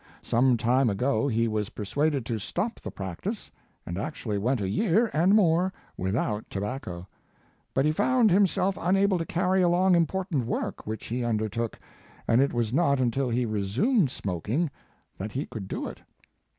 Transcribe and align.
Some 0.23 0.57
time 0.57 0.89
ago 0.89 1.27
he 1.27 1.47
was 1.47 1.69
persuaded 1.69 2.25
to 2.25 2.39
stop 2.39 2.79
the 2.79 2.89
prac 2.89 3.21
tice, 3.21 3.51
and 3.85 3.99
actually 3.99 4.39
went 4.39 4.59
a 4.59 4.67
year 4.67 5.11
and 5.13 5.35
more 5.35 5.71
without 5.95 6.49
tobacco; 6.49 7.07
but 7.75 7.85
he 7.85 7.91
found 7.91 8.31
himself 8.31 8.79
unable 8.81 9.19
to 9.19 9.27
carry 9.27 9.61
along 9.61 9.93
important 9.93 10.47
work 10.47 10.87
which 10.87 11.05
he 11.05 11.23
undertook, 11.23 11.79
and 12.27 12.41
it 12.41 12.51
was 12.51 12.73
not 12.73 12.99
until 12.99 13.29
he 13.29 13.45
resumed 13.45 14.09
smoking 14.09 14.71
that 15.19 15.33
he 15.33 15.45
could 15.45 15.67
do 15.67 15.87
it. 15.87 16.01